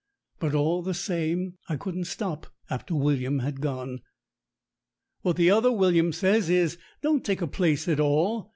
But 0.39 0.55
all 0.55 0.81
the 0.81 0.95
same, 0.95 1.59
I 1.69 1.75
couldn't 1.75 2.05
stop 2.05 2.47
after 2.71 2.95
William 2.95 3.37
had 3.37 3.61
gone. 3.61 4.01
What 5.21 5.35
the 5.35 5.51
other 5.51 5.71
William 5.71 6.11
says 6.11 6.49
is, 6.49 6.79
don't 7.03 7.23
take 7.23 7.43
a 7.43 7.45
place 7.47 7.87
at 7.87 7.99
all. 7.99 8.49